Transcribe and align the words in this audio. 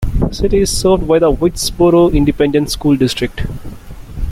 The 0.19 0.33
city 0.33 0.57
is 0.61 0.75
served 0.75 1.07
by 1.07 1.19
the 1.19 1.31
Whitesboro 1.31 2.11
Independent 2.11 2.71
School 2.71 2.95
District. 2.95 3.45